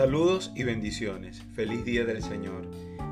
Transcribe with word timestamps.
Saludos 0.00 0.50
y 0.56 0.64
bendiciones. 0.64 1.42
Feliz 1.52 1.84
día 1.84 2.06
del 2.06 2.22
Señor. 2.22 2.66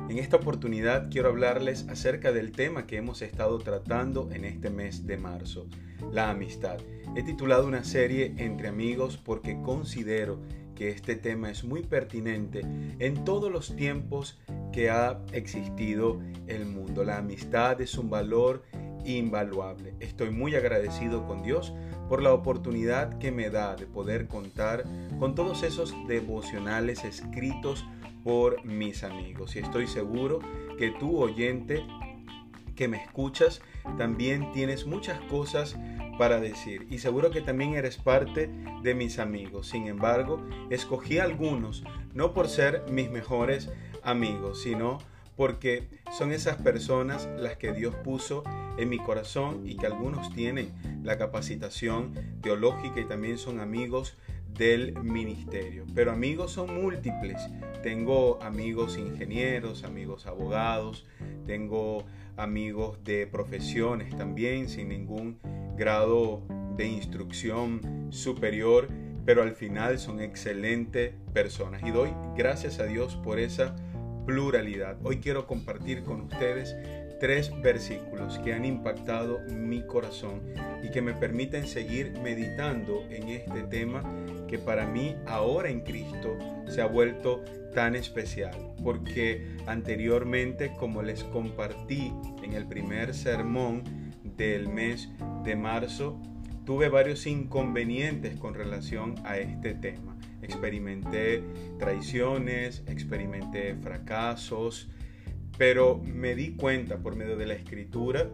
En 0.09 0.17
esta 0.17 0.37
oportunidad 0.37 1.11
quiero 1.11 1.29
hablarles 1.29 1.87
acerca 1.87 2.31
del 2.31 2.51
tema 2.51 2.87
que 2.87 2.97
hemos 2.97 3.21
estado 3.21 3.59
tratando 3.59 4.27
en 4.31 4.43
este 4.43 4.71
mes 4.71 5.05
de 5.05 5.15
marzo, 5.15 5.67
la 6.11 6.31
amistad. 6.31 6.79
He 7.15 7.21
titulado 7.21 7.67
una 7.67 7.83
serie 7.83 8.33
entre 8.37 8.69
amigos 8.69 9.17
porque 9.17 9.61
considero 9.61 10.39
que 10.73 10.89
este 10.89 11.15
tema 11.15 11.51
es 11.51 11.63
muy 11.63 11.83
pertinente 11.83 12.61
en 12.97 13.23
todos 13.23 13.51
los 13.51 13.75
tiempos 13.75 14.39
que 14.73 14.89
ha 14.89 15.21
existido 15.31 16.19
el 16.47 16.65
mundo. 16.65 17.03
La 17.03 17.19
amistad 17.19 17.79
es 17.81 17.99
un 17.99 18.09
valor 18.09 18.63
invaluable. 19.05 19.93
Estoy 19.99 20.29
muy 20.29 20.55
agradecido 20.55 21.25
con 21.25 21.43
Dios 21.43 21.73
por 22.07 22.21
la 22.21 22.33
oportunidad 22.33 23.17
que 23.19 23.31
me 23.31 23.49
da 23.49 23.75
de 23.75 23.85
poder 23.85 24.27
contar 24.27 24.83
con 25.19 25.35
todos 25.35 25.63
esos 25.63 25.93
devocionales 26.07 27.03
escritos 27.03 27.85
por 28.23 28.63
mis 28.65 29.03
amigos. 29.03 29.55
Y 29.55 29.59
estoy 29.59 29.87
seguro 29.87 30.39
que 30.77 30.91
tú, 30.91 31.19
oyente, 31.19 31.83
que 32.75 32.87
me 32.87 32.97
escuchas, 32.97 33.61
también 33.97 34.51
tienes 34.53 34.85
muchas 34.85 35.19
cosas 35.21 35.77
para 36.17 36.39
decir 36.39 36.87
y 36.89 36.99
seguro 36.99 37.31
que 37.31 37.41
también 37.41 37.73
eres 37.73 37.97
parte 37.97 38.49
de 38.83 38.93
mis 38.93 39.19
amigos. 39.19 39.67
Sin 39.67 39.87
embargo, 39.87 40.41
escogí 40.69 41.19
algunos 41.19 41.83
no 42.13 42.33
por 42.33 42.47
ser 42.47 42.83
mis 42.89 43.09
mejores 43.09 43.69
amigos, 44.03 44.61
sino 44.61 44.99
porque 45.39 45.87
son 46.11 46.33
esas 46.33 46.57
personas 46.57 47.29
las 47.39 47.55
que 47.55 47.71
Dios 47.71 47.95
puso 47.95 48.43
en 48.77 48.89
mi 48.89 48.97
corazón 48.97 49.61
y 49.65 49.77
que 49.77 49.85
algunos 49.85 50.33
tienen 50.33 50.73
la 51.01 51.17
capacitación 51.17 52.13
teológica 52.41 52.99
y 52.99 53.05
también 53.05 53.37
son 53.37 53.61
amigos 53.61 54.17
del 54.57 55.01
ministerio. 55.01 55.85
Pero 55.95 56.11
amigos 56.11 56.51
son 56.51 56.81
múltiples. 56.81 57.37
Tengo 57.81 58.43
amigos 58.43 58.97
ingenieros, 58.97 59.85
amigos 59.85 60.27
abogados, 60.27 61.05
tengo 61.45 62.03
amigos 62.35 63.01
de 63.05 63.25
profesiones 63.25 64.13
también 64.17 64.67
sin 64.67 64.89
ningún 64.89 65.39
grado 65.77 66.43
de 66.75 66.85
instrucción 66.85 68.07
superior, 68.09 68.89
pero 69.25 69.41
al 69.41 69.53
final 69.53 69.99
son 69.99 70.19
excelentes 70.19 71.13
personas. 71.31 71.81
Y 71.83 71.91
doy 71.91 72.09
gracias 72.35 72.79
a 72.79 72.83
Dios 72.83 73.15
por 73.15 73.39
esa 73.39 73.73
pluralidad. 74.25 74.97
Hoy 75.03 75.17
quiero 75.17 75.47
compartir 75.47 76.03
con 76.03 76.21
ustedes 76.21 76.75
tres 77.19 77.51
versículos 77.61 78.39
que 78.39 78.53
han 78.53 78.65
impactado 78.65 79.39
mi 79.49 79.81
corazón 79.81 80.41
y 80.81 80.89
que 80.89 81.01
me 81.01 81.13
permiten 81.13 81.67
seguir 81.67 82.13
meditando 82.23 83.03
en 83.09 83.29
este 83.29 83.63
tema 83.63 84.03
que 84.47 84.57
para 84.57 84.85
mí 84.85 85.15
ahora 85.27 85.69
en 85.69 85.81
Cristo 85.81 86.37
se 86.67 86.81
ha 86.81 86.85
vuelto 86.85 87.43
tan 87.73 87.95
especial, 87.95 88.73
porque 88.83 89.57
anteriormente, 89.67 90.73
como 90.79 91.03
les 91.03 91.23
compartí 91.23 92.11
en 92.41 92.53
el 92.53 92.65
primer 92.65 93.13
sermón 93.13 93.83
del 94.23 94.69
mes 94.69 95.09
de 95.43 95.55
marzo, 95.55 96.19
tuve 96.65 96.89
varios 96.89 97.27
inconvenientes 97.27 98.37
con 98.37 98.53
relación 98.53 99.15
a 99.25 99.37
este 99.37 99.73
tema 99.75 100.08
experimenté 100.49 101.43
traiciones, 101.77 102.83
experimenté 102.87 103.75
fracasos, 103.75 104.89
pero 105.57 105.97
me 105.97 106.35
di 106.35 106.55
cuenta 106.55 106.97
por 106.97 107.15
medio 107.15 107.37
de 107.37 107.45
la 107.45 107.53
escritura 107.53 108.29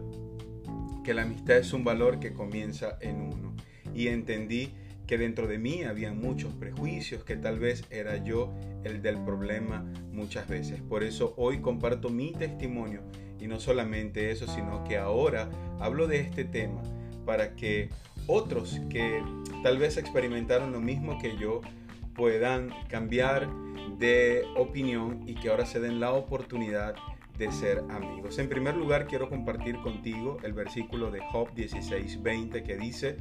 que 1.04 1.14
la 1.14 1.22
amistad 1.22 1.58
es 1.58 1.72
un 1.72 1.84
valor 1.84 2.18
que 2.18 2.32
comienza 2.32 2.98
en 3.00 3.20
uno. 3.20 3.54
Y 3.94 4.08
entendí 4.08 4.72
que 5.06 5.18
dentro 5.18 5.46
de 5.46 5.58
mí 5.58 5.84
había 5.84 6.12
muchos 6.12 6.52
prejuicios, 6.54 7.22
que 7.22 7.36
tal 7.36 7.58
vez 7.58 7.84
era 7.90 8.22
yo 8.22 8.52
el 8.84 9.02
del 9.02 9.22
problema 9.24 9.84
muchas 10.10 10.48
veces. 10.48 10.80
Por 10.80 11.04
eso 11.04 11.34
hoy 11.36 11.60
comparto 11.60 12.08
mi 12.10 12.32
testimonio 12.32 13.02
y 13.40 13.46
no 13.46 13.60
solamente 13.60 14.30
eso, 14.30 14.46
sino 14.48 14.82
que 14.84 14.96
ahora 14.96 15.48
hablo 15.78 16.08
de 16.08 16.20
este 16.20 16.44
tema 16.44 16.82
para 17.24 17.54
que 17.54 17.90
otros 18.26 18.80
que 18.90 19.22
tal 19.62 19.78
vez 19.78 19.96
experimentaron 19.96 20.72
lo 20.72 20.80
mismo 20.80 21.18
que 21.18 21.36
yo 21.36 21.60
puedan 22.16 22.70
cambiar 22.88 23.48
de 23.98 24.44
opinión 24.56 25.22
y 25.26 25.34
que 25.34 25.50
ahora 25.50 25.66
se 25.66 25.80
den 25.80 26.00
la 26.00 26.12
oportunidad 26.12 26.94
de 27.38 27.52
ser 27.52 27.84
amigos. 27.90 28.38
En 28.38 28.48
primer 28.48 28.76
lugar, 28.76 29.06
quiero 29.06 29.28
compartir 29.28 29.76
contigo 29.80 30.38
el 30.42 30.52
versículo 30.52 31.10
de 31.10 31.20
Job 31.30 31.52
16:20 31.54 32.62
que 32.62 32.76
dice, 32.76 33.16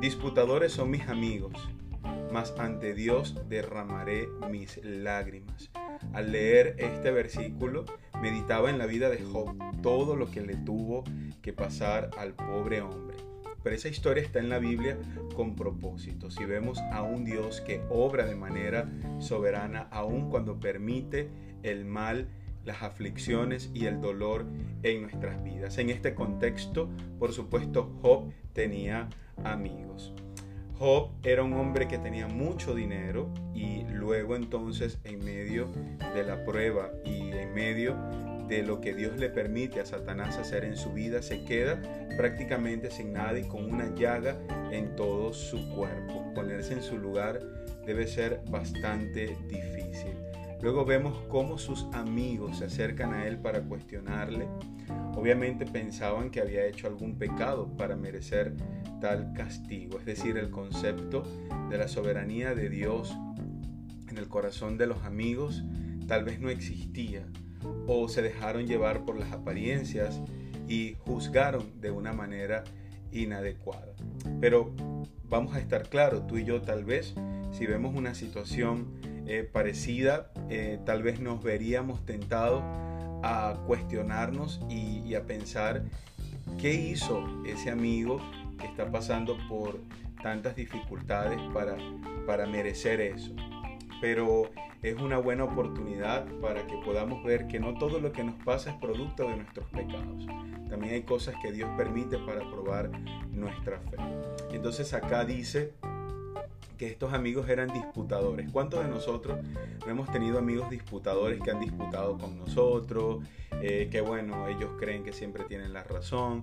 disputadores 0.00 0.72
son 0.72 0.90
mis 0.90 1.06
amigos, 1.08 1.52
mas 2.32 2.54
ante 2.58 2.94
Dios 2.94 3.36
derramaré 3.48 4.26
mis 4.50 4.80
lágrimas. 4.82 5.70
Al 6.12 6.32
leer 6.32 6.76
este 6.78 7.10
versículo, 7.10 7.84
meditaba 8.20 8.70
en 8.70 8.78
la 8.78 8.86
vida 8.86 9.10
de 9.10 9.22
Job, 9.22 9.54
todo 9.82 10.16
lo 10.16 10.30
que 10.30 10.40
le 10.40 10.56
tuvo 10.56 11.04
que 11.42 11.52
pasar 11.52 12.10
al 12.18 12.34
pobre 12.34 12.80
hombre. 12.80 13.13
Pero 13.64 13.74
esa 13.74 13.88
historia 13.88 14.22
está 14.22 14.38
en 14.38 14.50
la 14.50 14.58
Biblia 14.58 14.98
con 15.34 15.56
propósito. 15.56 16.30
Si 16.30 16.44
vemos 16.44 16.78
a 16.92 17.02
un 17.02 17.24
Dios 17.24 17.62
que 17.62 17.80
obra 17.88 18.26
de 18.26 18.36
manera 18.36 18.88
soberana, 19.18 19.88
aun 19.90 20.28
cuando 20.30 20.60
permite 20.60 21.30
el 21.62 21.86
mal, 21.86 22.28
las 22.64 22.82
aflicciones 22.82 23.70
y 23.74 23.86
el 23.86 24.02
dolor 24.02 24.46
en 24.82 25.02
nuestras 25.02 25.42
vidas. 25.42 25.78
En 25.78 25.88
este 25.88 26.14
contexto, 26.14 26.90
por 27.18 27.32
supuesto, 27.32 27.98
Job 28.02 28.30
tenía 28.52 29.08
amigos. 29.42 30.12
Job 30.78 31.10
era 31.22 31.42
un 31.42 31.54
hombre 31.54 31.88
que 31.88 31.98
tenía 31.98 32.28
mucho 32.28 32.74
dinero 32.74 33.32
y 33.54 33.84
luego 33.84 34.36
entonces 34.36 34.98
en 35.04 35.24
medio 35.24 35.68
de 36.14 36.22
la 36.22 36.44
prueba 36.44 36.90
y 37.04 37.30
en 37.30 37.54
medio 37.54 37.96
de 38.48 38.62
lo 38.62 38.80
que 38.80 38.94
Dios 38.94 39.18
le 39.18 39.28
permite 39.28 39.80
a 39.80 39.86
Satanás 39.86 40.36
hacer 40.36 40.64
en 40.64 40.76
su 40.76 40.92
vida, 40.92 41.22
se 41.22 41.44
queda 41.44 41.80
prácticamente 42.16 42.90
sin 42.90 43.12
nada 43.12 43.38
y 43.38 43.44
con 43.44 43.72
una 43.72 43.94
llaga 43.94 44.38
en 44.70 44.94
todo 44.96 45.32
su 45.32 45.68
cuerpo. 45.70 46.32
Ponerse 46.34 46.74
en 46.74 46.82
su 46.82 46.98
lugar 46.98 47.40
debe 47.86 48.06
ser 48.06 48.42
bastante 48.50 49.36
difícil. 49.48 50.14
Luego 50.62 50.84
vemos 50.84 51.18
cómo 51.28 51.58
sus 51.58 51.86
amigos 51.92 52.58
se 52.58 52.66
acercan 52.66 53.12
a 53.12 53.26
él 53.26 53.38
para 53.38 53.62
cuestionarle. 53.62 54.48
Obviamente 55.14 55.66
pensaban 55.66 56.30
que 56.30 56.40
había 56.40 56.66
hecho 56.66 56.86
algún 56.86 57.18
pecado 57.18 57.68
para 57.76 57.96
merecer 57.96 58.54
tal 59.00 59.32
castigo. 59.34 59.98
Es 59.98 60.06
decir, 60.06 60.38
el 60.38 60.50
concepto 60.50 61.22
de 61.68 61.78
la 61.78 61.88
soberanía 61.88 62.54
de 62.54 62.70
Dios 62.70 63.14
en 64.08 64.16
el 64.16 64.28
corazón 64.28 64.78
de 64.78 64.86
los 64.86 65.04
amigos 65.04 65.64
tal 66.06 66.24
vez 66.24 66.40
no 66.40 66.48
existía 66.48 67.26
o 67.86 68.08
se 68.08 68.22
dejaron 68.22 68.66
llevar 68.66 69.04
por 69.04 69.18
las 69.18 69.32
apariencias 69.32 70.20
y 70.68 70.96
juzgaron 71.04 71.80
de 71.80 71.90
una 71.90 72.12
manera 72.12 72.64
inadecuada. 73.12 73.92
Pero 74.40 74.72
vamos 75.28 75.54
a 75.54 75.60
estar 75.60 75.88
claros, 75.88 76.26
tú 76.26 76.38
y 76.38 76.44
yo 76.44 76.62
tal 76.62 76.84
vez, 76.84 77.14
si 77.52 77.66
vemos 77.66 77.94
una 77.94 78.14
situación 78.14 78.88
eh, 79.26 79.48
parecida, 79.50 80.30
eh, 80.50 80.78
tal 80.84 81.02
vez 81.02 81.20
nos 81.20 81.42
veríamos 81.42 82.04
tentados 82.04 82.62
a 83.22 83.58
cuestionarnos 83.66 84.60
y, 84.68 85.00
y, 85.06 85.14
a 85.14 85.24
pensar 85.24 85.84
qué 86.60 86.74
hizo 86.74 87.24
ese 87.46 87.70
amigo 87.70 88.20
que 88.58 88.66
está 88.66 88.90
pasando 88.90 89.38
por 89.48 89.80
tantas 90.22 90.56
dificultades 90.56 91.40
para, 91.52 91.76
para 92.26 92.46
merecer 92.46 93.00
eso 93.00 93.34
pero 94.04 94.50
es 94.82 95.00
una 95.00 95.16
buena 95.16 95.44
oportunidad 95.44 96.26
para 96.42 96.66
que 96.66 96.76
podamos 96.84 97.24
ver 97.24 97.46
que 97.46 97.58
no 97.58 97.72
todo 97.78 98.00
lo 98.00 98.12
que 98.12 98.22
nos 98.22 98.34
pasa 98.44 98.72
es 98.72 98.76
producto 98.76 99.26
de 99.26 99.36
nuestros 99.36 99.66
pecados. 99.70 100.26
También 100.68 100.92
hay 100.92 101.04
cosas 101.04 101.34
que 101.40 101.50
Dios 101.50 101.70
permite 101.74 102.18
para 102.18 102.40
probar 102.40 102.90
nuestra 103.30 103.78
fe. 103.78 103.96
Entonces 104.50 104.92
acá 104.92 105.24
dice 105.24 105.72
que 106.76 106.86
estos 106.86 107.14
amigos 107.14 107.48
eran 107.48 107.72
disputadores. 107.72 108.50
¿Cuántos 108.52 108.84
de 108.84 108.90
nosotros 108.90 109.38
hemos 109.86 110.12
tenido 110.12 110.38
amigos 110.38 110.68
disputadores 110.68 111.40
que 111.40 111.50
han 111.50 111.60
disputado 111.60 112.18
con 112.18 112.36
nosotros? 112.38 113.24
Eh, 113.62 113.88
que 113.90 114.00
bueno, 114.00 114.48
ellos 114.48 114.70
creen 114.78 115.04
que 115.04 115.12
siempre 115.12 115.44
tienen 115.44 115.72
la 115.72 115.84
razón. 115.84 116.42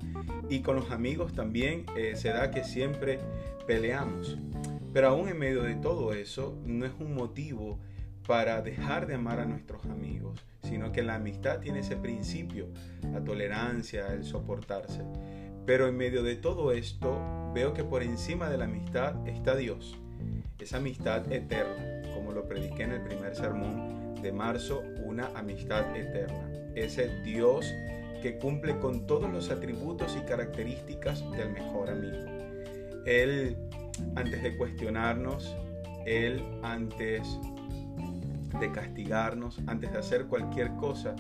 Y 0.50 0.62
con 0.62 0.76
los 0.76 0.92
amigos 0.92 1.34
también 1.34 1.86
eh, 1.96 2.16
se 2.16 2.30
da 2.30 2.52
que 2.52 2.64
siempre 2.64 3.20
peleamos. 3.68 4.38
Pero 4.94 5.10
aún 5.10 5.30
en 5.30 5.40
medio 5.40 5.64
de 5.64 5.76
todo 5.76 6.14
eso, 6.14 6.58
no 6.66 6.86
es 6.86 6.92
un 7.00 7.16
motivo 7.16 7.80
para 8.28 8.62
dejar 8.62 9.08
de 9.08 9.16
amar 9.16 9.40
a 9.40 9.46
nuestros 9.46 9.86
amigos, 9.86 10.46
sino 10.64 10.92
que 10.92 11.02
la 11.02 11.16
amistad 11.16 11.60
tiene 11.60 11.80
ese 11.80 11.96
principio, 11.96 12.68
la 13.12 13.24
tolerancia, 13.24 14.14
el 14.14 14.24
soportarse. 14.24 15.02
Pero 15.66 15.88
en 15.88 15.98
medio 15.98 16.24
de 16.24 16.36
todo 16.36 16.72
esto, 16.72 17.20
veo 17.54 17.74
que 17.74 17.84
por 17.84 18.04
encima 18.04 18.50
de 18.50 18.58
la 18.58 18.66
amistad 18.66 19.28
está 19.28 19.56
Dios, 19.56 19.98
esa 20.60 20.78
amistad 20.78 21.32
eterna, 21.32 22.10
como 22.14 22.32
lo 22.32 22.48
prediqué 22.48 22.84
en 22.84 22.92
el 22.92 23.02
primer 23.02 23.36
sermón 23.36 24.16
de 24.22 24.32
marzo, 24.32 24.84
una 25.04 25.28
amistad 25.36 25.96
eterna. 25.96 26.51
Ese 26.76 27.10
Dios 27.24 27.66
que 28.22 28.38
cumple 28.38 28.78
con 28.80 29.08
todos 29.08 29.32
los 29.32 29.50
atributos 29.50 30.16
y 30.16 30.26
características 30.26 31.30
del 31.32 31.52
mejor 31.52 31.90
amigo. 31.90 32.26
Él 33.06 33.58
antes 34.16 34.44
de 34.44 34.56
cuestionarnos, 34.58 35.56
Él 36.06 36.44
antes 36.64 37.40
de 38.60 38.72
castigarnos 38.72 39.60
antes 39.68 39.92
de 39.92 40.00
hacer 40.00 40.26
cualquier 40.28 40.76
cosa. 40.76 41.16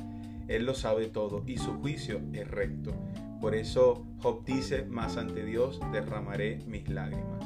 Él 0.47 0.65
lo 0.65 0.73
sabe 0.73 1.07
todo 1.07 1.43
y 1.45 1.57
su 1.57 1.73
juicio 1.79 2.19
es 2.33 2.47
recto. 2.47 2.93
Por 3.39 3.55
eso 3.55 4.05
Job 4.21 4.43
dice, 4.45 4.83
más 4.83 5.17
ante 5.17 5.43
Dios 5.45 5.79
derramaré 5.91 6.59
mis 6.67 6.87
lágrimas. 6.89 7.45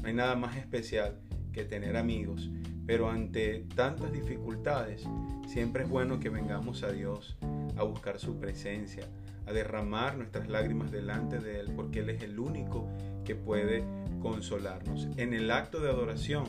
No 0.00 0.08
hay 0.08 0.14
nada 0.14 0.36
más 0.36 0.56
especial 0.56 1.18
que 1.52 1.64
tener 1.64 1.96
amigos, 1.96 2.50
pero 2.86 3.10
ante 3.10 3.64
tantas 3.74 4.12
dificultades 4.12 5.04
siempre 5.46 5.84
es 5.84 5.88
bueno 5.88 6.20
que 6.20 6.28
vengamos 6.28 6.82
a 6.82 6.92
Dios 6.92 7.36
a 7.76 7.82
buscar 7.82 8.18
su 8.18 8.38
presencia, 8.38 9.06
a 9.46 9.52
derramar 9.52 10.16
nuestras 10.16 10.48
lágrimas 10.48 10.90
delante 10.90 11.38
de 11.38 11.60
Él, 11.60 11.72
porque 11.74 12.00
Él 12.00 12.10
es 12.10 12.22
el 12.22 12.38
único 12.38 12.88
que 13.24 13.34
puede 13.34 13.84
consolarnos. 14.20 15.08
En 15.16 15.34
el 15.34 15.50
acto 15.50 15.80
de 15.80 15.90
adoración 15.90 16.44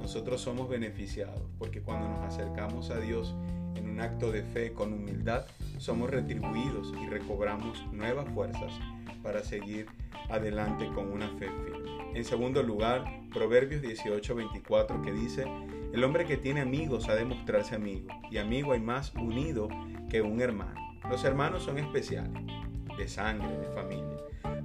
nosotros 0.00 0.40
somos 0.40 0.68
beneficiados, 0.68 1.42
porque 1.58 1.82
cuando 1.82 2.08
nos 2.08 2.20
acercamos 2.24 2.90
a 2.90 2.98
Dios 2.98 3.34
en 3.76 3.88
un 3.88 4.00
acto 4.00 4.32
de 4.32 4.42
fe 4.42 4.72
con 4.72 4.92
humildad, 4.92 5.46
somos 5.78 6.10
retribuidos 6.10 6.92
y 7.00 7.08
recobramos 7.08 7.84
nuevas 7.92 8.28
fuerzas 8.30 8.72
para 9.22 9.42
seguir 9.42 9.86
adelante 10.28 10.88
con 10.94 11.10
una 11.12 11.28
fe 11.38 11.48
firme. 11.64 11.90
En 12.14 12.24
segundo 12.24 12.62
lugar, 12.62 13.04
Proverbios 13.32 13.82
18:24 13.82 15.02
que 15.02 15.12
dice, 15.12 15.44
el 15.92 16.04
hombre 16.04 16.24
que 16.24 16.38
tiene 16.38 16.62
amigos 16.62 17.08
ha 17.08 17.14
de 17.14 17.24
mostrarse 17.24 17.74
amigo, 17.74 18.08
y 18.30 18.38
amigo 18.38 18.72
hay 18.72 18.80
más 18.80 19.14
unido 19.14 19.68
que 20.08 20.22
un 20.22 20.40
hermano. 20.40 20.80
Los 21.10 21.24
hermanos 21.24 21.64
son 21.64 21.78
especiales, 21.78 22.42
de 22.96 23.08
sangre, 23.08 23.58
de 23.58 23.68
familia. 23.74 24.16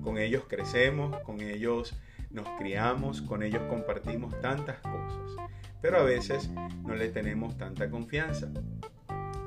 Con 0.02 0.18
ellos 0.18 0.46
crecemos, 0.48 1.18
con 1.22 1.42
ellos 1.42 2.00
nos 2.30 2.48
criamos, 2.58 3.22
con 3.22 3.44
ellos 3.44 3.62
compartimos 3.70 4.40
tantas 4.40 4.78
cosas, 4.78 5.50
pero 5.82 5.98
a 5.98 6.04
veces 6.04 6.50
no 6.86 6.96
le 6.96 7.10
tenemos 7.10 7.58
tanta 7.58 7.90
confianza. 7.90 8.50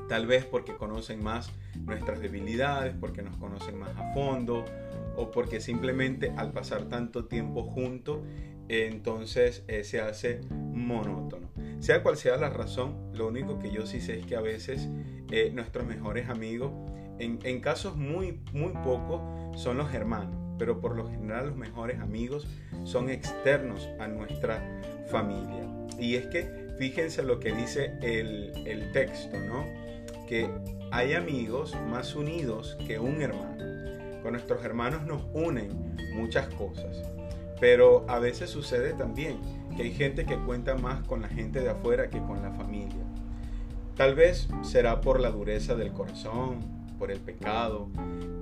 Tal 0.09 0.27
vez 0.27 0.45
porque 0.45 0.77
conocen 0.77 1.23
más 1.23 1.51
nuestras 1.79 2.21
debilidades, 2.21 2.95
porque 3.01 3.23
nos 3.23 3.37
conocen 3.37 3.79
más 3.79 3.97
a 3.97 4.13
fondo 4.13 4.65
o 5.17 5.31
porque 5.31 5.61
simplemente 5.61 6.33
al 6.37 6.53
pasar 6.53 6.85
tanto 6.85 7.27
tiempo 7.27 7.63
juntos, 7.63 8.19
entonces 8.69 9.65
eh, 9.67 9.83
se 9.85 10.01
hace 10.01 10.41
monótono. 10.51 11.49
Sea 11.81 12.03
cual 12.03 12.17
sea 12.17 12.37
la 12.37 12.51
razón, 12.51 13.11
lo 13.15 13.27
único 13.27 13.59
que 13.59 13.71
yo 13.71 13.87
sí 13.87 14.01
sé 14.01 14.19
es 14.19 14.27
que 14.27 14.37
a 14.37 14.41
veces 14.41 14.89
eh, 15.31 15.51
nuestros 15.53 15.87
mejores 15.87 16.29
amigos, 16.29 16.73
en, 17.19 17.39
en 17.43 17.61
casos 17.61 17.97
muy, 17.97 18.41
muy 18.53 18.73
pocos, 18.85 19.21
son 19.59 19.79
los 19.79 19.93
hermanos, 19.95 20.37
pero 20.59 20.81
por 20.81 20.95
lo 20.95 21.09
general 21.09 21.49
los 21.49 21.57
mejores 21.57 21.99
amigos 22.01 22.47
son 22.85 23.09
externos 23.09 23.89
a 23.99 24.09
nuestra 24.09 24.81
familia. 25.11 25.67
Y 25.99 26.17
es 26.17 26.27
que 26.27 26.69
fíjense 26.79 27.23
lo 27.23 27.41
que 27.41 27.53
dice 27.53 27.95
el, 28.03 28.53
el 28.67 28.93
texto, 28.93 29.39
¿no? 29.39 29.65
que 30.31 30.49
hay 30.93 31.15
amigos 31.15 31.75
más 31.89 32.15
unidos 32.15 32.77
que 32.87 33.01
un 33.01 33.21
hermano. 33.21 34.23
Con 34.23 34.33
nuestros 34.33 34.65
hermanos 34.65 35.03
nos 35.05 35.25
unen 35.33 35.97
muchas 36.15 36.47
cosas, 36.55 37.03
pero 37.59 38.05
a 38.09 38.21
veces 38.21 38.51
sucede 38.51 38.93
también 38.93 39.39
que 39.77 39.83
hay 39.83 39.93
gente 39.93 40.25
que 40.25 40.37
cuenta 40.39 40.77
más 40.77 41.07
con 41.07 41.23
la 41.23 41.29
gente 41.29 41.61
de 41.61 41.71
afuera 41.71 42.11
que 42.11 42.21
con 42.21 42.43
la 42.43 42.53
familia. 42.53 43.05
Tal 43.97 44.15
vez 44.15 44.49
será 44.63 45.01
por 45.01 45.21
la 45.21 45.31
dureza 45.31 45.75
del 45.75 45.93
corazón, 45.93 46.61
por 46.99 47.11
el 47.11 47.21
pecado, 47.21 47.89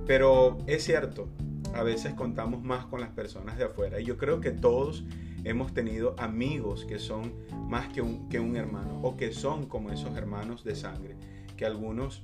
pero 0.05 0.57
es 0.67 0.83
cierto, 0.83 1.27
a 1.73 1.83
veces 1.83 2.13
contamos 2.13 2.63
más 2.63 2.85
con 2.85 3.01
las 3.01 3.09
personas 3.09 3.57
de 3.57 3.65
afuera 3.65 3.99
y 3.99 4.05
yo 4.05 4.17
creo 4.17 4.41
que 4.41 4.51
todos 4.51 5.03
hemos 5.43 5.73
tenido 5.73 6.15
amigos 6.17 6.85
que 6.85 6.99
son 6.99 7.33
más 7.67 7.87
que 7.89 8.01
un, 8.01 8.27
que 8.29 8.39
un 8.39 8.55
hermano 8.55 8.99
o 9.01 9.15
que 9.15 9.31
son 9.31 9.67
como 9.67 9.91
esos 9.91 10.15
hermanos 10.17 10.63
de 10.63 10.75
sangre 10.75 11.15
que 11.55 11.65
algunos 11.65 12.23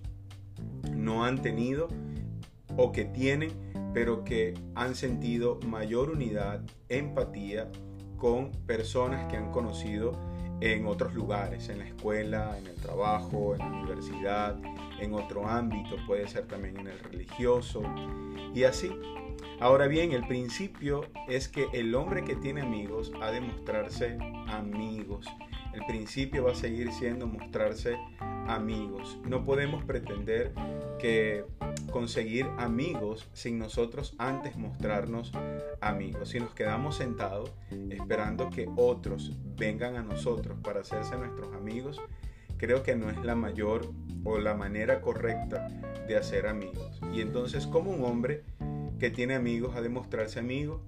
no 0.95 1.25
han 1.25 1.41
tenido 1.41 1.89
o 2.77 2.91
que 2.91 3.05
tienen, 3.05 3.51
pero 3.93 4.23
que 4.23 4.53
han 4.75 4.95
sentido 4.95 5.59
mayor 5.67 6.09
unidad, 6.09 6.61
empatía 6.89 7.69
con 8.25 8.49
personas 8.65 9.27
que 9.27 9.37
han 9.37 9.51
conocido 9.51 10.13
en 10.59 10.87
otros 10.87 11.13
lugares, 11.13 11.69
en 11.69 11.77
la 11.77 11.85
escuela, 11.85 12.57
en 12.57 12.65
el 12.65 12.73
trabajo, 12.73 13.53
en 13.53 13.59
la 13.59 13.67
universidad, 13.67 14.57
en 14.99 15.13
otro 15.13 15.47
ámbito, 15.47 15.95
puede 16.07 16.27
ser 16.27 16.47
también 16.47 16.75
en 16.79 16.87
el 16.87 16.99
religioso 17.01 17.83
y 18.55 18.63
así. 18.63 18.89
Ahora 19.59 19.85
bien, 19.85 20.11
el 20.11 20.25
principio 20.25 21.05
es 21.27 21.47
que 21.47 21.67
el 21.71 21.93
hombre 21.93 22.23
que 22.23 22.35
tiene 22.35 22.61
amigos 22.61 23.11
ha 23.21 23.29
de 23.29 23.41
mostrarse 23.41 24.17
amigos. 24.47 25.27
El 25.75 25.85
principio 25.85 26.45
va 26.45 26.53
a 26.53 26.55
seguir 26.55 26.91
siendo 26.93 27.27
mostrarse 27.27 27.95
amigos. 28.47 29.19
No 29.27 29.43
podemos 29.43 29.83
pretender 29.83 30.53
que 30.99 31.45
conseguir 31.91 32.47
amigos 32.57 33.29
sin 33.33 33.59
nosotros 33.59 34.15
antes 34.17 34.57
mostrarnos 34.57 35.31
amigos. 35.81 36.29
Si 36.29 36.39
nos 36.39 36.53
quedamos 36.53 36.97
sentados 36.97 37.51
esperando 37.89 38.49
que 38.49 38.69
otros 38.75 39.33
vengan 39.57 39.95
a 39.95 40.03
nosotros 40.03 40.57
para 40.63 40.81
hacerse 40.81 41.17
nuestros 41.17 41.53
amigos, 41.53 42.01
creo 42.57 42.83
que 42.83 42.95
no 42.95 43.09
es 43.09 43.23
la 43.23 43.35
mayor 43.35 43.91
o 44.23 44.39
la 44.39 44.55
manera 44.55 45.01
correcta 45.01 45.67
de 46.07 46.17
hacer 46.17 46.47
amigos. 46.47 46.99
Y 47.13 47.21
entonces, 47.21 47.67
como 47.67 47.91
un 47.91 48.03
hombre 48.03 48.43
que 48.99 49.09
tiene 49.09 49.35
amigos 49.35 49.75
ha 49.75 49.81
de 49.81 49.89
mostrarse 49.89 50.39
amigo? 50.39 50.81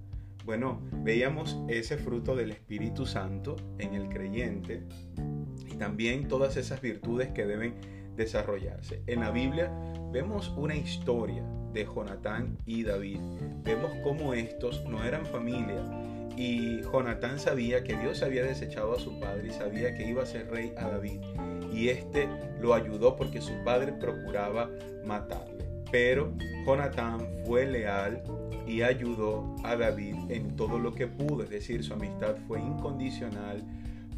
Bueno, 0.44 0.80
veíamos 1.04 1.58
ese 1.68 1.98
fruto 1.98 2.34
del 2.34 2.50
Espíritu 2.50 3.04
Santo 3.04 3.56
en 3.78 3.94
el 3.94 4.08
creyente 4.08 4.82
también 5.78 6.28
todas 6.28 6.56
esas 6.56 6.80
virtudes 6.80 7.28
que 7.28 7.46
deben 7.46 7.74
desarrollarse. 8.16 9.02
En 9.06 9.20
la 9.20 9.30
Biblia 9.30 9.70
vemos 10.12 10.52
una 10.56 10.76
historia 10.76 11.42
de 11.72 11.84
Jonatán 11.84 12.58
y 12.66 12.82
David. 12.82 13.20
Vemos 13.62 13.92
cómo 14.02 14.34
estos 14.34 14.84
no 14.88 15.04
eran 15.04 15.26
familia 15.26 15.82
y 16.38 16.82
Jonatán 16.82 17.40
sabía 17.40 17.82
que 17.82 17.96
Dios 17.96 18.22
había 18.22 18.44
desechado 18.44 18.94
a 18.94 19.00
su 19.00 19.18
padre 19.18 19.48
y 19.48 19.50
sabía 19.50 19.94
que 19.96 20.08
iba 20.08 20.22
a 20.22 20.26
ser 20.26 20.48
rey 20.48 20.72
a 20.78 20.88
David. 20.88 21.20
Y 21.72 21.88
este 21.88 22.28
lo 22.60 22.74
ayudó 22.74 23.16
porque 23.16 23.40
su 23.40 23.52
padre 23.64 23.92
procuraba 23.92 24.70
matarle. 25.04 25.64
Pero 25.90 26.32
Jonatán 26.64 27.26
fue 27.44 27.66
leal 27.66 28.22
y 28.68 28.82
ayudó 28.82 29.56
a 29.64 29.74
David 29.74 30.14
en 30.28 30.54
todo 30.54 30.78
lo 30.78 30.94
que 30.94 31.06
pudo, 31.06 31.42
es 31.42 31.50
decir, 31.50 31.82
su 31.82 31.94
amistad 31.94 32.36
fue 32.46 32.60
incondicional, 32.60 33.64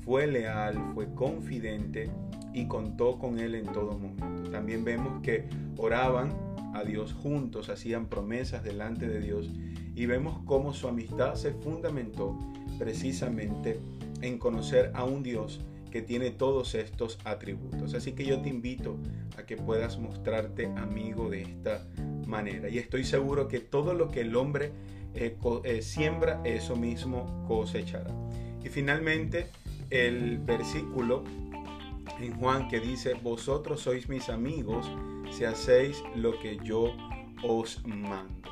fue 0.04 0.26
leal, 0.26 0.92
fue 0.95 1.12
confidente 1.14 2.11
y 2.52 2.66
contó 2.66 3.19
con 3.19 3.38
él 3.38 3.54
en 3.54 3.66
todo 3.66 3.99
momento. 3.99 4.50
También 4.50 4.85
vemos 4.85 5.23
que 5.23 5.45
oraban 5.76 6.33
a 6.75 6.85
Dios 6.85 7.12
juntos, 7.12 7.69
hacían 7.69 8.07
promesas 8.07 8.62
delante 8.62 9.09
de 9.09 9.21
Dios 9.21 9.50
y 9.95 10.07
vemos 10.07 10.40
cómo 10.47 10.73
su 10.73 10.88
amistad 10.88 11.35
se 11.35 11.52
fundamentó 11.52 12.38
precisamente 12.78 13.78
en 14.23 14.38
conocer 14.38 14.90
a 14.95 15.04
un 15.04 15.23
Dios 15.23 15.61
que 15.90 16.02
tiene 16.02 16.30
todos 16.30 16.75
estos 16.75 17.19
atributos. 17.25 17.95
Así 17.95 18.12
que 18.12 18.25
yo 18.25 18.40
te 18.40 18.49
invito 18.49 18.97
a 19.37 19.42
que 19.42 19.57
puedas 19.57 19.99
mostrarte 19.99 20.66
amigo 20.76 21.28
de 21.28 21.42
esta 21.42 21.87
manera. 22.26 22.69
Y 22.69 22.78
estoy 22.78 23.04
seguro 23.04 23.49
que 23.49 23.59
todo 23.61 23.95
lo 23.95 24.11
que 24.11 24.21
el 24.21 24.37
hombre 24.37 24.73
eh, 25.14 25.37
eh, 25.64 25.83
siembra, 25.83 26.40
eso 26.45 26.76
mismo 26.76 27.45
cosechará. 27.49 28.11
Y 28.62 28.69
finalmente, 28.69 29.49
el 29.90 30.38
versículo 30.38 31.25
en 32.18 32.35
Juan 32.38 32.68
que 32.68 32.80
dice, 32.80 33.14
vosotros 33.14 33.80
sois 33.80 34.09
mis 34.09 34.28
amigos 34.28 34.90
si 35.30 35.44
hacéis 35.44 36.02
lo 36.14 36.38
que 36.38 36.59
yo 36.62 36.92
os 37.42 37.85
mando. 37.85 38.50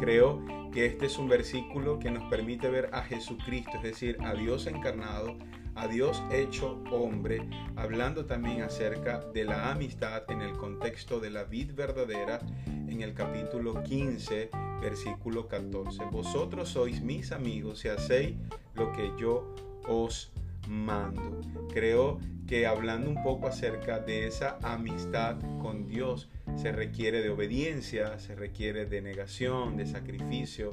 Creo 0.00 0.42
que 0.72 0.86
este 0.86 1.06
es 1.06 1.18
un 1.18 1.28
versículo 1.28 1.98
que 1.98 2.10
nos 2.10 2.24
permite 2.24 2.68
ver 2.68 2.90
a 2.92 3.02
Jesucristo, 3.02 3.72
es 3.76 3.82
decir, 3.82 4.18
a 4.20 4.34
Dios 4.34 4.66
encarnado, 4.66 5.36
a 5.74 5.88
Dios 5.88 6.22
hecho 6.30 6.82
hombre, 6.90 7.48
hablando 7.76 8.26
también 8.26 8.62
acerca 8.62 9.20
de 9.32 9.44
la 9.44 9.70
amistad 9.70 10.24
en 10.28 10.42
el 10.42 10.52
contexto 10.56 11.20
de 11.20 11.30
la 11.30 11.44
vid 11.44 11.72
verdadera 11.74 12.40
en 12.66 13.00
el 13.00 13.14
capítulo 13.14 13.82
15, 13.82 14.50
versículo 14.80 15.48
14. 15.48 16.04
Vosotros 16.10 16.68
sois 16.68 17.00
mis 17.00 17.32
amigos 17.32 17.80
si 17.80 17.88
hacéis 17.88 18.36
lo 18.74 18.92
que 18.92 19.10
yo 19.18 19.54
os 19.86 20.32
mando. 20.68 21.40
Creo 21.72 22.18
que 22.46 22.66
hablando 22.66 23.10
un 23.10 23.22
poco 23.22 23.46
acerca 23.46 23.98
de 23.98 24.26
esa 24.26 24.58
amistad 24.62 25.36
con 25.60 25.86
Dios, 25.86 26.28
se 26.56 26.72
requiere 26.72 27.20
de 27.22 27.30
obediencia, 27.30 28.18
se 28.18 28.34
requiere 28.34 28.86
de 28.86 29.02
negación, 29.02 29.76
de 29.76 29.86
sacrificio, 29.86 30.72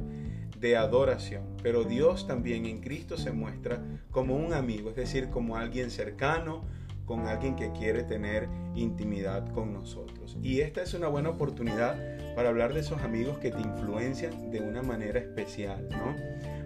de 0.59 0.77
adoración. 0.77 1.43
Pero 1.61 1.83
Dios 1.83 2.27
también 2.27 2.65
en 2.65 2.81
Cristo 2.81 3.17
se 3.17 3.31
muestra 3.31 3.83
como 4.11 4.35
un 4.35 4.53
amigo, 4.53 4.89
es 4.89 4.95
decir, 4.95 5.29
como 5.29 5.57
alguien 5.57 5.91
cercano, 5.91 6.63
con 7.05 7.27
alguien 7.27 7.55
que 7.55 7.71
quiere 7.71 8.03
tener 8.03 8.47
intimidad 8.73 9.47
con 9.51 9.73
nosotros. 9.73 10.37
Y 10.41 10.61
esta 10.61 10.81
es 10.81 10.93
una 10.93 11.07
buena 11.07 11.29
oportunidad 11.29 11.95
para 12.35 12.49
hablar 12.49 12.73
de 12.73 12.79
esos 12.79 13.01
amigos 13.01 13.37
que 13.37 13.51
te 13.51 13.61
influencian 13.61 14.49
de 14.49 14.61
una 14.61 14.81
manera 14.81 15.19
especial, 15.19 15.87
¿no? 15.89 16.15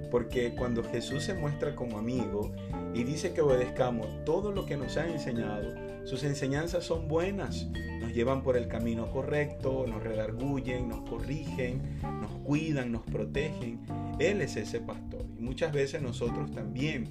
Porque 0.10 0.56
cuando 0.56 0.84
Jesús 0.84 1.24
se 1.24 1.34
muestra 1.34 1.76
como 1.76 1.98
amigo 1.98 2.52
y 2.94 3.04
dice 3.04 3.34
que 3.34 3.42
obedezcamos 3.42 4.08
todo 4.26 4.52
lo 4.52 4.66
que 4.66 4.78
nos 4.78 4.98
ha 4.98 5.08
enseñado, 5.08 5.76
Sus 6.06 6.24
enseñanzas 6.24 6.86
son 6.86 7.08
buenas, 7.08 7.68
nos 8.00 8.14
llevan 8.14 8.42
por 8.42 8.58
el 8.58 8.68
camino 8.68 9.12
correcto, 9.12 9.86
nos 9.88 10.02
redarguyen, 10.02 10.90
nos 10.90 11.08
corrigen, 11.08 12.00
nos 12.02 12.32
cuidan, 12.44 12.92
nos 12.92 13.04
protegen. 13.04 13.80
Él 14.18 14.42
es 14.42 14.56
ese 14.56 14.80
pastor. 14.80 15.26
Y 15.38 15.42
muchas 15.42 15.72
veces 15.72 16.02
nosotros 16.02 16.52
también, 16.52 17.10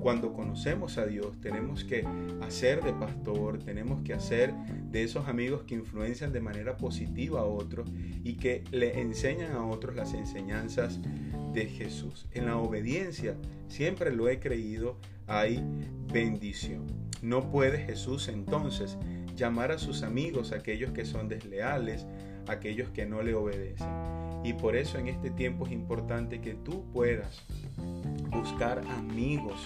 cuando 0.00 0.32
conocemos 0.32 0.96
a 0.96 1.04
Dios, 1.04 1.38
tenemos 1.40 1.84
que 1.84 2.06
hacer 2.40 2.82
de 2.82 2.94
pastor, 2.94 3.58
tenemos 3.58 4.02
que 4.02 4.14
hacer 4.14 4.54
de 4.90 5.02
esos 5.02 5.28
amigos 5.28 5.64
que 5.64 5.74
influencian 5.74 6.32
de 6.32 6.40
manera 6.40 6.78
positiva 6.78 7.40
a 7.40 7.44
otros 7.44 7.90
y 8.24 8.34
que 8.34 8.64
le 8.70 9.00
enseñan 9.00 9.52
a 9.52 9.66
otros 9.66 9.94
las 9.94 10.14
enseñanzas 10.14 10.98
de 11.52 11.66
Jesús. 11.66 12.26
En 12.32 12.46
la 12.46 12.56
obediencia, 12.56 13.36
siempre 13.68 14.14
lo 14.14 14.28
he 14.28 14.38
creído, 14.38 14.96
hay 15.26 15.62
bendición. 16.12 16.86
No 17.22 17.50
puede 17.50 17.78
Jesús 17.78 18.28
entonces 18.28 18.96
llamar 19.36 19.72
a 19.72 19.78
sus 19.78 20.02
amigos 20.02 20.52
aquellos 20.52 20.92
que 20.92 21.04
son 21.04 21.28
desleales, 21.28 22.06
aquellos 22.46 22.90
que 22.90 23.06
no 23.06 23.22
le 23.22 23.34
obedecen. 23.34 23.88
Y 24.42 24.54
por 24.54 24.74
eso 24.74 24.98
en 24.98 25.08
este 25.08 25.30
tiempo 25.30 25.66
es 25.66 25.72
importante 25.72 26.40
que 26.40 26.54
tú 26.54 26.84
puedas 26.92 27.42
buscar 28.30 28.78
amigos 28.88 29.60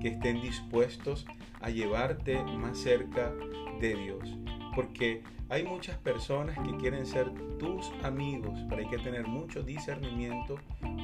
que 0.00 0.08
estén 0.08 0.40
dispuestos 0.40 1.24
a 1.60 1.70
llevarte 1.70 2.42
más 2.42 2.78
cerca 2.78 3.32
de 3.80 3.94
Dios. 3.94 4.38
Porque 4.78 5.24
hay 5.48 5.64
muchas 5.64 5.98
personas 5.98 6.56
que 6.60 6.76
quieren 6.76 7.04
ser 7.04 7.28
tus 7.58 7.90
amigos, 8.04 8.56
pero 8.68 8.80
hay 8.80 8.88
que 8.88 8.98
tener 8.98 9.26
mucho 9.26 9.64
discernimiento 9.64 10.54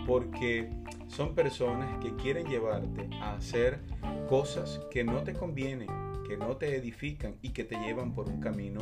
porque 0.06 0.70
son 1.08 1.34
personas 1.34 1.98
que 1.98 2.14
quieren 2.14 2.46
llevarte 2.46 3.08
a 3.20 3.34
hacer 3.34 3.80
cosas 4.28 4.80
que 4.92 5.02
no 5.02 5.24
te 5.24 5.32
convienen, 5.32 5.88
que 6.24 6.36
no 6.36 6.56
te 6.56 6.76
edifican 6.76 7.34
y 7.42 7.48
que 7.48 7.64
te 7.64 7.74
llevan 7.80 8.14
por 8.14 8.28
un 8.28 8.40
camino 8.40 8.80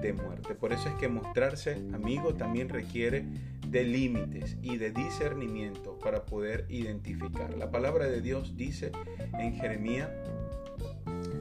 de 0.00 0.14
muerte. 0.14 0.54
Por 0.54 0.72
eso 0.72 0.88
es 0.88 0.94
que 0.94 1.08
mostrarse 1.08 1.74
amigo 1.92 2.32
también 2.32 2.70
requiere 2.70 3.26
de 3.68 3.84
límites 3.84 4.56
y 4.62 4.78
de 4.78 4.92
discernimiento 4.92 5.98
para 5.98 6.24
poder 6.24 6.64
identificar. 6.70 7.54
La 7.58 7.70
palabra 7.70 8.06
de 8.06 8.22
Dios 8.22 8.56
dice 8.56 8.92
en 9.38 9.56
Jeremías 9.56 10.08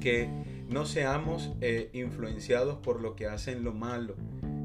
que 0.02 0.28
no 0.72 0.86
seamos 0.86 1.52
eh, 1.60 1.90
influenciados 1.92 2.78
por 2.78 3.02
lo 3.02 3.16
que 3.16 3.28
hacen 3.28 3.64
lo 3.64 3.74
malo, 3.74 4.16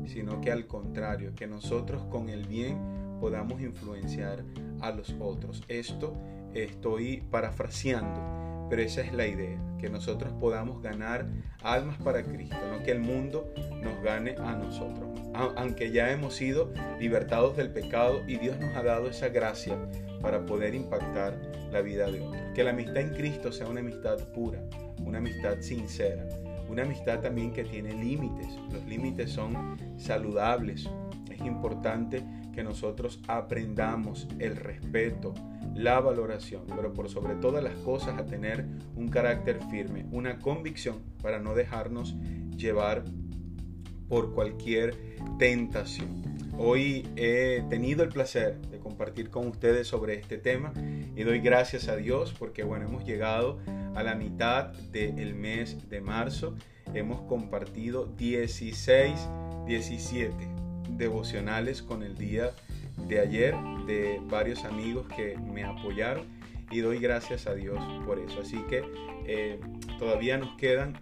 sino 0.07 0.41
que 0.41 0.53
al 0.53 0.69
contrario, 0.69 1.35
que 1.35 1.49
nosotros 1.49 2.05
con 2.05 2.29
el 2.29 2.47
bien 2.47 2.79
podamos 3.21 3.61
influenciar 3.61 4.45
a 4.81 4.93
los 4.93 5.17
otros. 5.19 5.65
Esto 5.67 6.17
estoy 6.55 7.25
parafraseando, 7.29 8.69
pero 8.71 8.83
esa 8.83 9.01
es 9.01 9.13
la 9.13 9.27
idea, 9.27 9.61
que 9.81 9.91
nosotros 9.91 10.33
podamos 10.35 10.81
ganar 10.81 11.27
almas 11.61 11.99
para 11.99 12.23
Cristo, 12.23 12.57
no 12.71 12.85
que 12.85 12.93
el 12.93 13.01
mundo 13.01 13.53
nos 13.83 14.01
gane 14.05 14.37
a 14.39 14.55
nosotros. 14.55 15.09
Aunque 15.35 15.91
ya 15.91 16.13
hemos 16.13 16.37
sido 16.37 16.73
libertados 17.01 17.57
del 17.57 17.73
pecado 17.73 18.23
y 18.29 18.37
Dios 18.37 18.59
nos 18.61 18.77
ha 18.77 18.83
dado 18.85 19.09
esa 19.09 19.29
gracia 19.29 19.77
para 20.26 20.45
poder 20.45 20.75
impactar 20.75 21.40
la 21.71 21.80
vida 21.83 22.11
de 22.11 22.21
otros. 22.21 22.42
Que 22.52 22.64
la 22.64 22.71
amistad 22.71 22.97
en 22.97 23.11
Cristo 23.11 23.52
sea 23.52 23.68
una 23.68 23.78
amistad 23.78 24.18
pura, 24.33 24.61
una 25.04 25.18
amistad 25.18 25.61
sincera, 25.61 26.26
una 26.68 26.83
amistad 26.83 27.21
también 27.21 27.52
que 27.52 27.62
tiene 27.62 27.95
límites. 27.95 28.49
Los 28.73 28.85
límites 28.87 29.30
son 29.30 29.78
saludables. 29.97 30.90
Es 31.30 31.40
importante 31.42 32.25
que 32.52 32.64
nosotros 32.64 33.21
aprendamos 33.28 34.26
el 34.40 34.56
respeto, 34.56 35.33
la 35.76 36.00
valoración, 36.00 36.64
pero 36.75 36.92
por 36.92 37.09
sobre 37.09 37.37
todas 37.37 37.62
las 37.62 37.75
cosas 37.85 38.18
a 38.18 38.26
tener 38.26 38.66
un 38.97 39.06
carácter 39.06 39.61
firme, 39.71 40.06
una 40.11 40.40
convicción 40.40 41.02
para 41.23 41.38
no 41.38 41.54
dejarnos 41.54 42.16
llevar 42.56 43.04
por 44.09 44.35
cualquier 44.35 44.97
tentación. 45.38 46.36
Hoy 46.59 47.07
he 47.17 47.63
tenido 47.69 48.03
el 48.03 48.09
placer 48.09 48.57
de 48.71 48.79
compartir 48.79 49.29
con 49.29 49.47
ustedes 49.47 49.89
sobre 49.89 50.15
este 50.15 50.39
tema 50.39 50.73
y 51.15 51.23
doy 51.23 51.41
gracias 51.41 51.89
a 51.89 51.97
Dios 51.97 52.35
porque 52.39 52.65
bueno, 52.65 52.87
hemos 52.87 53.05
llegado 53.05 53.59
a 53.95 54.03
la 54.03 54.15
mitad 54.15 54.69
del 54.91 55.35
mes 55.35 55.91
de 55.91 56.01
marzo. 56.01 56.55
Hemos 56.95 57.21
compartido 57.23 58.07
16, 58.07 59.29
17 59.67 60.35
devocionales 60.97 61.83
con 61.83 62.03
el 62.03 62.17
día 62.17 62.53
de 63.07 63.21
ayer 63.21 63.55
de 63.87 64.19
varios 64.25 64.65
amigos 64.65 65.07
que 65.15 65.37
me 65.37 65.63
apoyaron 65.63 66.25
y 66.71 66.81
doy 66.81 66.99
gracias 66.99 67.47
a 67.47 67.55
Dios 67.55 67.79
por 68.07 68.19
eso. 68.19 68.41
Así 68.41 68.57
que 68.69 68.83
eh, 69.27 69.61
todavía 69.99 70.39
nos 70.39 70.57
quedan 70.57 70.99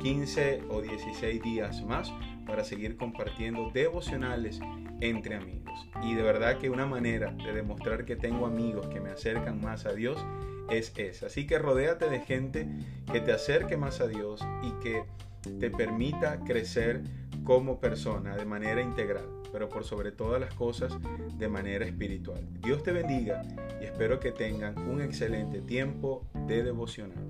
15 0.00 0.54
eh, 0.54 0.62
o 0.70 0.80
16 0.80 1.42
días 1.42 1.82
más 1.82 2.12
para 2.48 2.64
seguir 2.64 2.96
compartiendo 2.96 3.70
devocionales 3.72 4.58
entre 5.00 5.36
amigos. 5.36 5.88
Y 6.02 6.14
de 6.14 6.22
verdad 6.22 6.56
que 6.56 6.70
una 6.70 6.86
manera 6.86 7.30
de 7.30 7.52
demostrar 7.52 8.06
que 8.06 8.16
tengo 8.16 8.46
amigos 8.46 8.88
que 8.88 9.00
me 9.00 9.10
acercan 9.10 9.60
más 9.60 9.84
a 9.84 9.92
Dios 9.92 10.18
es 10.70 10.92
esa. 10.96 11.26
Así 11.26 11.46
que 11.46 11.58
rodéate 11.58 12.08
de 12.08 12.20
gente 12.20 12.66
que 13.12 13.20
te 13.20 13.32
acerque 13.32 13.76
más 13.76 14.00
a 14.00 14.08
Dios 14.08 14.40
y 14.62 14.72
que 14.82 15.04
te 15.60 15.70
permita 15.70 16.40
crecer 16.40 17.02
como 17.44 17.80
persona 17.80 18.34
de 18.34 18.44
manera 18.46 18.80
integral, 18.80 19.26
pero 19.52 19.68
por 19.68 19.84
sobre 19.84 20.10
todas 20.10 20.40
las 20.40 20.52
cosas 20.54 20.96
de 21.38 21.48
manera 21.48 21.84
espiritual. 21.84 22.46
Dios 22.62 22.82
te 22.82 22.92
bendiga 22.92 23.42
y 23.80 23.84
espero 23.84 24.20
que 24.20 24.32
tengan 24.32 24.76
un 24.88 25.02
excelente 25.02 25.60
tiempo 25.60 26.26
de 26.46 26.62
devocional. 26.62 27.27